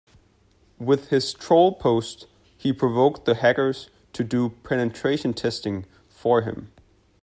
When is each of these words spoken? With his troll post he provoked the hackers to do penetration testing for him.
With 0.79 1.09
his 1.09 1.31
troll 1.31 1.73
post 1.75 2.25
he 2.57 2.73
provoked 2.73 3.25
the 3.25 3.35
hackers 3.35 3.91
to 4.13 4.23
do 4.23 4.49
penetration 4.63 5.35
testing 5.35 5.85
for 6.09 6.41
him. 6.41 6.71